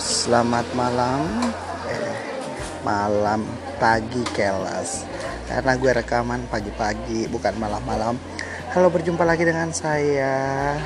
Selamat 0.00 0.64
malam. 0.72 1.52
Eh, 1.84 2.16
Malam 2.80 3.44
pagi 3.76 4.24
kelas. 4.32 5.04
Karena 5.44 5.76
gue 5.76 5.92
rekaman 5.92 6.48
pagi-pagi 6.48 7.28
Bukan 7.28 7.60
malam-malam. 7.60 8.16
Halo 8.72 8.88
berjumpa 8.88 9.20
lagi 9.20 9.44
dengan 9.44 9.68
saya 9.68 10.80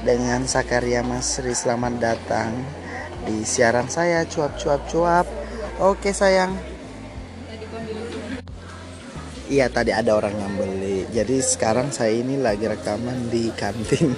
Dengan 0.00 0.48
Sakaria 0.48 1.04
Masri 1.04 1.52
Selamat 1.52 2.00
datang 2.00 2.64
Di 3.28 3.44
siaran 3.44 3.92
saya 3.92 4.24
cuap-cuap-cuap 4.24 5.28
Oke 5.76 6.16
sayang. 6.16 6.56
Iya 9.52 9.68
tadi 9.68 9.92
ada 9.92 10.16
orang 10.16 10.32
yang 10.40 10.56
beli 10.56 11.04
Jadi 11.12 11.36
sekarang 11.36 11.92
saya 11.92 12.16
ini 12.16 12.40
lagi 12.40 12.64
rekaman 12.64 13.28
di 13.28 13.52
kantin 13.52 14.16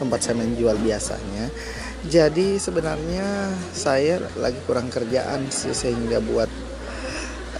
Tempat 0.00 0.18
saya 0.24 0.40
menjual 0.40 0.80
biasanya. 0.80 1.52
Jadi 2.08 2.56
sebenarnya 2.56 3.52
saya 3.76 4.24
lagi 4.40 4.56
kurang 4.64 4.88
kerjaan 4.88 5.52
sih 5.52 5.76
sehingga 5.76 6.24
buat 6.24 6.48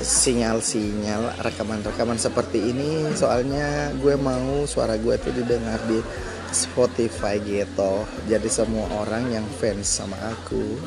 sinyal-sinyal 0.00 1.44
rekaman-rekaman 1.44 2.16
seperti 2.16 2.72
ini. 2.72 3.12
Soalnya 3.12 3.92
gue 4.00 4.16
mau 4.16 4.64
suara 4.64 4.96
gue 4.96 5.12
tuh 5.20 5.36
didengar 5.36 5.76
di 5.84 6.00
Spotify 6.48 7.36
gitu. 7.44 8.08
Jadi 8.24 8.48
semua 8.48 8.88
orang 8.96 9.28
yang 9.28 9.44
fans 9.60 10.00
sama 10.00 10.16
aku 10.32 10.80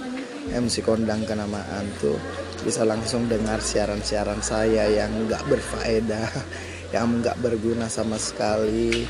MC 0.51 0.83
kondang 0.83 1.23
kenamaan 1.23 1.87
tuh 2.03 2.19
bisa 2.67 2.83
langsung 2.83 3.31
dengar 3.31 3.63
siaran-siaran 3.63 4.43
saya 4.43 4.91
yang 4.91 5.29
nggak 5.29 5.43
berfaedah 5.47 6.29
yang 6.95 7.23
nggak 7.23 7.39
berguna 7.39 7.87
sama 7.87 8.19
sekali 8.19 9.07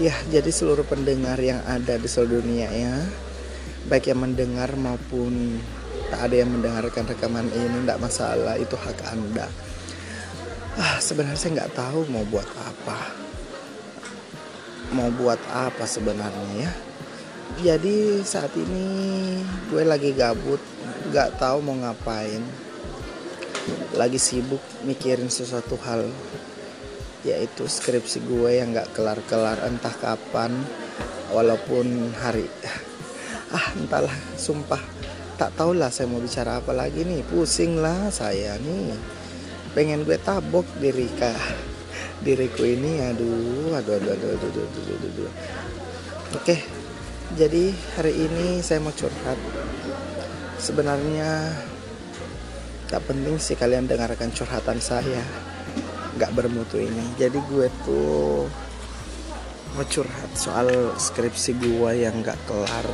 ya 0.00 0.16
jadi 0.32 0.48
seluruh 0.48 0.88
pendengar 0.88 1.36
yang 1.36 1.60
ada 1.68 2.00
di 2.00 2.08
seluruh 2.08 2.40
dunia 2.40 2.72
ya 2.72 2.96
baik 3.86 4.12
yang 4.12 4.20
mendengar 4.24 4.72
maupun 4.76 5.60
tak 6.10 6.26
ada 6.26 6.42
yang 6.42 6.50
mendengarkan 6.50 7.06
rekaman 7.06 7.46
ini 7.54 7.86
tidak 7.86 8.02
masalah 8.02 8.58
itu 8.58 8.74
hak 8.74 8.98
anda. 9.08 9.46
Ah 10.74 10.98
sebenarnya 10.98 11.38
saya 11.38 11.50
nggak 11.62 11.74
tahu 11.78 12.10
mau 12.10 12.26
buat 12.26 12.46
apa. 12.58 12.98
Mau 14.90 15.08
buat 15.14 15.38
apa 15.54 15.86
sebenarnya 15.86 16.66
ya. 16.66 16.72
Jadi 17.62 18.26
saat 18.26 18.50
ini 18.58 19.38
gue 19.70 19.82
lagi 19.86 20.10
gabut 20.12 20.58
nggak 21.14 21.38
tahu 21.38 21.62
mau 21.62 21.78
ngapain. 21.78 22.42
Lagi 23.94 24.18
sibuk 24.18 24.62
mikirin 24.82 25.30
sesuatu 25.30 25.78
hal 25.86 26.10
yaitu 27.26 27.68
skripsi 27.68 28.24
gue 28.24 28.60
yang 28.60 28.72
nggak 28.72 28.96
kelar-kelar 28.96 29.60
entah 29.66 29.92
kapan 29.92 30.52
walaupun 31.30 32.14
hari 32.16 32.48
ah 33.56 33.66
entahlah 33.76 34.14
sumpah 34.40 34.80
tak 35.40 35.56
tau 35.56 35.72
lah 35.72 35.88
saya 35.88 36.04
mau 36.04 36.20
bicara 36.20 36.60
apa 36.60 36.76
lagi 36.76 37.00
nih 37.00 37.24
pusing 37.24 37.80
lah 37.80 38.12
saya 38.12 38.60
nih. 38.60 38.92
Pengen 39.72 40.04
gue 40.04 40.20
tabok 40.20 40.68
diri 40.76 41.08
kak 41.16 41.32
diriku 42.24 42.68
ini 42.68 43.00
aduh 43.00 43.72
aduh 43.72 43.96
aduh 43.96 44.12
aduh 44.12 44.30
aduh 44.36 44.50
aduh 44.52 44.64
aduh, 44.68 44.84
aduh, 44.84 45.08
aduh. 45.08 45.30
oke 46.36 46.56
jadi 47.40 47.70
hari 47.96 48.26
ini 48.26 48.60
saya 48.60 48.82
mau 48.84 48.92
curhat. 48.92 49.38
Sebenarnya 50.60 51.56
tak 52.90 53.06
penting 53.08 53.38
sih 53.40 53.56
kalian 53.56 53.88
dengarkan 53.88 54.34
curhatan 54.34 54.82
saya 54.82 55.22
nggak 56.16 56.32
bermutu 56.34 56.80
ini. 56.80 57.04
Jadi 57.18 57.38
gue 57.50 57.66
tuh 57.86 58.46
mau 59.76 59.86
curhat 59.86 60.32
soal 60.34 60.94
skripsi 60.98 61.58
gue 61.58 61.90
yang 62.02 62.22
gak 62.26 62.38
kelar. 62.46 62.86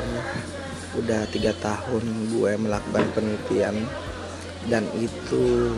Udah 0.97 1.25
tiga 1.28 1.53
tahun 1.56 2.32
gue 2.32 2.53
melakukan 2.60 3.05
penelitian. 3.16 3.76
Dan 4.66 4.84
itu 4.99 5.72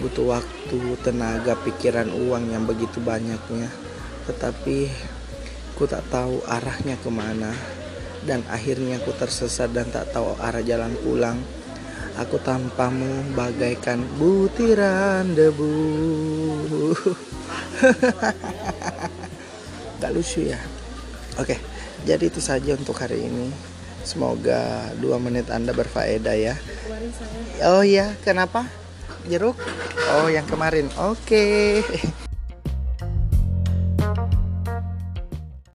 butuh 0.00 0.40
waktu 0.40 0.78
tenaga 1.04 1.54
pikiran 1.62 2.10
uang 2.10 2.50
yang 2.50 2.64
begitu 2.66 2.98
banyaknya. 2.98 3.70
Tetapi 4.26 4.90
ku 5.78 5.86
tak 5.86 6.02
tahu 6.10 6.42
arahnya 6.50 6.98
ke 6.98 7.10
mana. 7.10 7.54
Dan 8.22 8.46
akhirnya 8.50 9.02
ku 9.02 9.10
tersesat 9.14 9.74
dan 9.74 9.90
tak 9.90 10.14
tahu 10.14 10.34
arah 10.38 10.62
jalan 10.62 10.94
pulang 11.02 11.38
aku 12.18 12.36
tanpamu 12.40 13.36
bagaikan 13.36 14.02
butiran 14.18 15.32
debu. 15.32 15.72
Gak 20.02 20.12
lucu 20.12 20.50
ya? 20.50 20.58
Oke 21.38 21.56
jadi 22.02 22.26
itu 22.26 22.42
saja 22.42 22.74
untuk 22.74 22.98
hari 22.98 23.30
ini. 23.30 23.54
Semoga 24.02 24.90
dua 24.98 25.22
menit 25.22 25.46
anda 25.46 25.70
berfaedah 25.70 26.34
ya. 26.34 26.54
Oh 27.62 27.86
ya 27.86 28.10
kenapa? 28.26 28.66
Jeruk? 29.30 29.54
Oh 30.18 30.26
yang 30.26 30.46
kemarin. 30.50 30.90
Oke 30.98 31.86